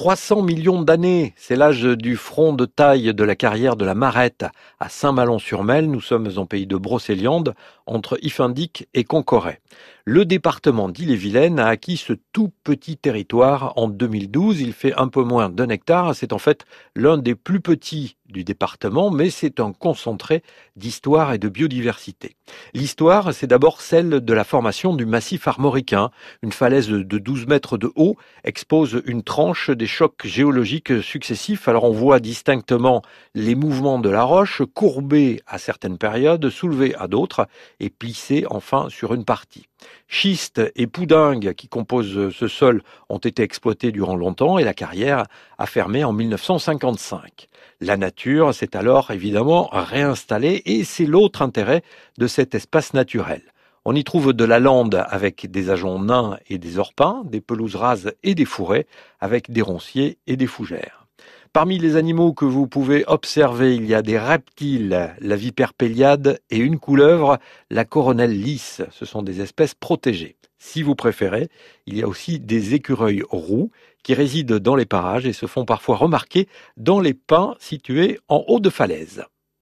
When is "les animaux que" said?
61.78-62.44